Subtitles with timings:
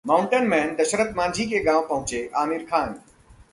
[0.05, 2.93] 'mountain man' Dashrath Manjhi के गांव पहुंचे आमिर खान